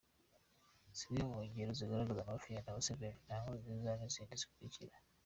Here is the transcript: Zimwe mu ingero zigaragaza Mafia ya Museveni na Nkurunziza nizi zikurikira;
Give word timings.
Zimwe 0.97 1.21
mu 1.31 1.37
ingero 1.47 1.71
zigaragaza 1.79 2.29
Mafia 2.29 2.63
ya 2.65 2.75
Museveni 2.75 3.21
na 3.27 3.35
Nkurunziza 3.41 3.91
nizi 3.95 4.23
zikurikira; 4.41 4.95